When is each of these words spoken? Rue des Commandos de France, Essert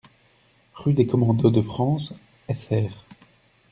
Rue 0.73 0.93
des 0.95 1.05
Commandos 1.05 1.51
de 1.51 1.61
France, 1.61 2.15
Essert 2.47 3.05